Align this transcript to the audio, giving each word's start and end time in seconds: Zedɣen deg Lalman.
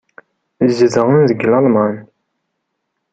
Zedɣen 0.77 1.21
deg 1.29 1.39
Lalman. 1.45 1.95